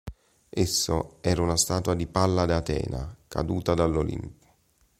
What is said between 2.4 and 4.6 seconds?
Atena, caduta dall'Olimpo.